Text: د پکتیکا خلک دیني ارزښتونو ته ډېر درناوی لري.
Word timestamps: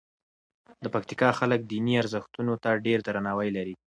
د 0.83 0.85
پکتیکا 0.93 1.29
خلک 1.39 1.59
دیني 1.69 1.93
ارزښتونو 2.01 2.53
ته 2.63 2.69
ډېر 2.85 2.99
درناوی 3.07 3.49
لري. 3.57 3.73